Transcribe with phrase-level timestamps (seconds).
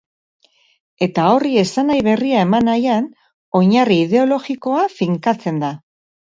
[1.07, 3.11] Eta horri esanahi berria eman nahian,
[3.61, 5.73] oinarri ideologikoa finkatzen da.